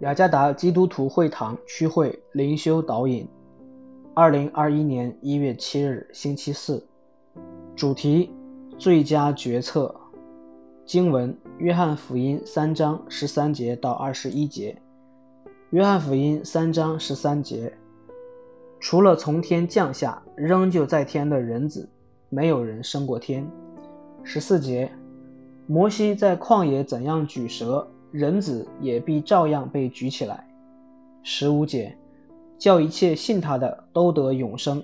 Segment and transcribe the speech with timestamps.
[0.00, 3.26] 雅加达基督徒会堂区会灵修导引，
[4.12, 6.86] 二零二一年一月七日星期四，
[7.74, 8.30] 主题
[8.76, 9.94] 最佳决策。
[10.84, 14.76] 经文：约翰福音三章十三节到二十一节。
[15.70, 17.72] 约翰福音三章十三节，
[18.78, 21.88] 除了从天降下仍旧在天的人子，
[22.28, 23.50] 没有人升过天。
[24.22, 24.92] 十四节，
[25.66, 27.88] 摩西在旷野怎样举蛇。
[28.16, 30.48] 人子也必照样被举起来。
[31.22, 31.94] 十五节，
[32.56, 34.82] 叫一切信他的都得永生。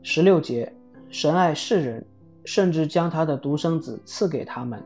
[0.00, 0.72] 十六节，
[1.08, 2.06] 神爱世人，
[2.44, 4.80] 甚至将他的独生子赐给他们，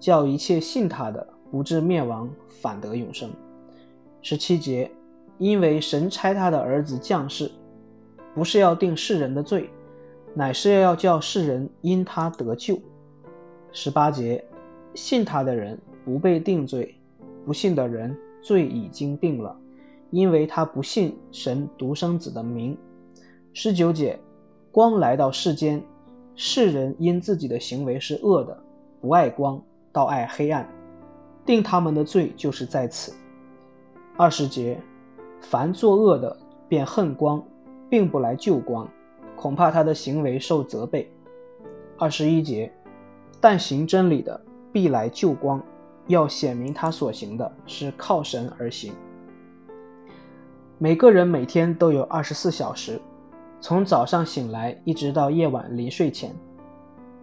[0.00, 3.28] 叫一切信他的不至灭亡，反得永生。
[4.22, 4.90] 十七节，
[5.36, 7.50] 因为神差他的儿子降世，
[8.34, 9.68] 不是要定世人的罪，
[10.32, 12.80] 乃是要叫世人因他得救。
[13.72, 14.42] 十八节，
[14.98, 15.78] 信他的人。
[16.04, 16.94] 不被定罪，
[17.44, 19.54] 不信的人罪已经定了，
[20.08, 22.74] 因为他不信神独生子的名。
[23.52, 24.18] 十九节，
[24.72, 25.82] 光来到世间，
[26.34, 28.58] 世人因自己的行为是恶的，
[29.02, 30.66] 不爱光，倒爱黑暗，
[31.44, 33.12] 定他们的罪就是在此。
[34.16, 34.80] 二十节，
[35.42, 36.34] 凡作恶的
[36.68, 37.44] 便恨光，
[37.90, 38.88] 并不来救光，
[39.36, 41.12] 恐怕他的行为受责备。
[41.98, 42.72] 二十一节，
[43.42, 44.40] 但行真理的
[44.78, 45.60] 必来救光。
[46.06, 48.92] 要显明他所行的是靠神而行。
[50.78, 53.00] 每个人每天都有二十四小时，
[53.60, 56.32] 从早上醒来一直到夜晚临睡前，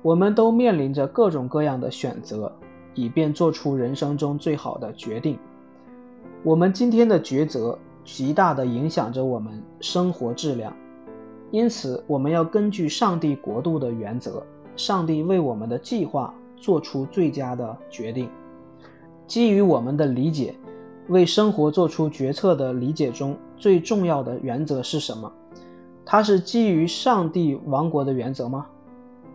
[0.01, 2.53] 我们都面临着各种各样的选择，
[2.93, 5.39] 以便做出人生中最好的决定。
[6.43, 10.71] 我们今天的抉择极大地影响着我们生活质量，
[11.49, 14.45] 因此我们要根据上帝国度的原则，
[14.75, 18.29] 上帝为我们的计划做出最佳的决定。
[19.27, 20.55] 基于我们的理解，
[21.07, 25.31] 为生活做出决策的理解中最重要的原则是什么？
[26.05, 28.67] 它是基于上帝王国的原则吗？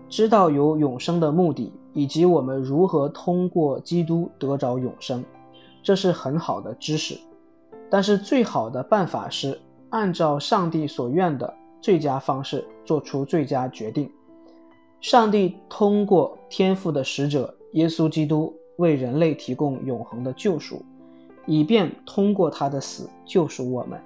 [0.09, 5.25] 知道有永生的目的，以及我们如何通过基督得着永生，
[5.83, 7.19] 这是很好的知识。
[7.89, 14.09] 但是最好的办法是按照上帝所愿的最佳方式做出最佳决定。
[15.01, 18.55] 上帝通过天父的使者耶稣基督。
[18.77, 20.83] 为人类提供永恒的救赎，
[21.45, 24.01] 以便通过他的死救赎我们。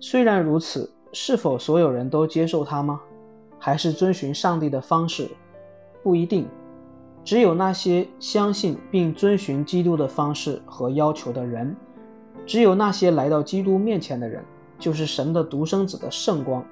[0.00, 3.00] 虽然如此，是否所有人都接受他吗？
[3.60, 5.28] 还是遵循上帝的方式？
[6.02, 6.48] 不一定。
[7.22, 11.76] 只有那些相信并遵循基督的方式和要求的人，
[12.44, 14.44] 只有那些来到基督面前的人，
[14.80, 16.66] 就是神的独生子的圣光。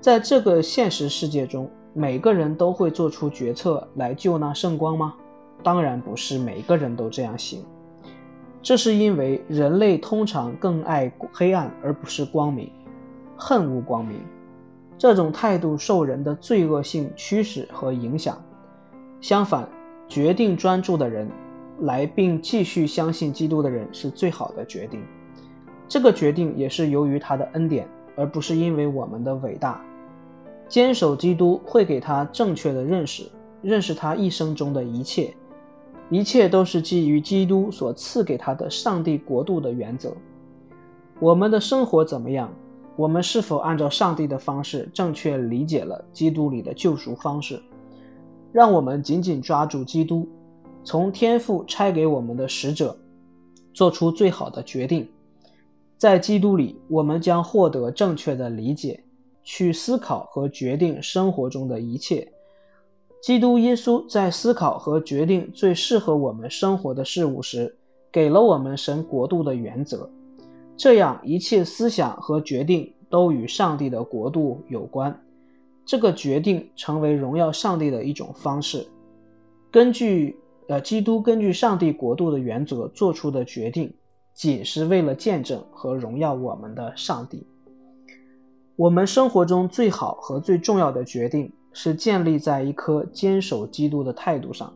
[0.00, 5.14] 在这个现实世界中，每个人都会做出决策来救那圣光吗？
[5.62, 7.62] 当然不是每个人都这样行，
[8.62, 12.70] 这是因为人类通常更爱黑暗而不是光明，
[13.36, 14.18] 恨恶光明。
[14.96, 18.42] 这种态度受人的罪恶性驱使和影响。
[19.20, 19.68] 相反，
[20.08, 21.28] 决定专注的人
[21.80, 25.02] 来并继续相信基督的人是最好的决定。
[25.86, 27.86] 这个决定也是由于他的恩典，
[28.16, 29.80] 而不是因为我们的伟大。
[30.72, 33.24] 坚守基督会给他正确的认识，
[33.60, 35.34] 认识他一生中的一切。
[36.08, 40.16] 一切都是基于基督所赐给他的上帝国度的原则。
[41.20, 42.50] 我们的生活怎么样？
[42.96, 47.60] 我们是否按照上帝的方式正确理解了基督里的救赎方式？
[48.50, 50.26] 让我们紧紧抓住基督，
[50.82, 52.96] 从天父差给我们的使者，
[53.74, 55.06] 做出最好的决定。
[55.98, 59.04] 在基督里，我们将获得正确的理解，
[59.42, 62.32] 去思考和决定生活中的一切。
[63.22, 67.76] 基督耶稣在思考和决定最适合我们生活的事物时，
[68.10, 70.10] 给了我们神国度的原则，
[70.76, 75.16] 这样一切思想和决定都与上帝的国度有关。
[75.84, 78.86] 这个决定成为荣耀上帝的一种方式。
[79.70, 80.36] 根据
[80.68, 83.92] 呃，基督根据上帝国度的原则做出的决定，
[84.32, 87.46] 仅是为了见证和荣耀我们的上帝。
[88.76, 91.52] 我们生活中最好和最重要的决定。
[91.74, 94.70] 是建立在一颗坚守基督的态度上，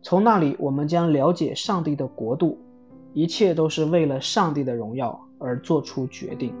[0.00, 2.58] 从那里我们将了解上帝的国度，
[3.12, 6.54] 一切都是为了上帝的荣耀而做出决定。